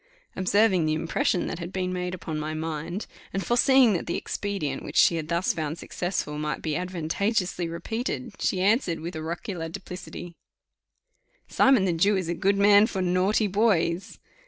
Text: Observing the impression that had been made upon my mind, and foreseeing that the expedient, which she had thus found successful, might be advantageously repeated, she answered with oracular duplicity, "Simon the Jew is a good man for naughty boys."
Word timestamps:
Observing 0.35 0.85
the 0.87 0.95
impression 0.95 1.45
that 1.45 1.59
had 1.59 1.71
been 1.71 1.93
made 1.93 2.15
upon 2.15 2.39
my 2.39 2.55
mind, 2.55 3.05
and 3.31 3.45
foreseeing 3.45 3.93
that 3.93 4.07
the 4.07 4.15
expedient, 4.17 4.81
which 4.83 4.95
she 4.97 5.15
had 5.15 5.27
thus 5.27 5.53
found 5.53 5.77
successful, 5.77 6.39
might 6.39 6.63
be 6.63 6.73
advantageously 6.75 7.67
repeated, 7.67 8.33
she 8.39 8.61
answered 8.61 8.99
with 8.99 9.15
oracular 9.15 9.69
duplicity, 9.69 10.33
"Simon 11.47 11.85
the 11.85 11.93
Jew 11.93 12.17
is 12.17 12.29
a 12.29 12.33
good 12.33 12.57
man 12.57 12.87
for 12.87 13.03
naughty 13.03 13.45
boys." 13.45 14.17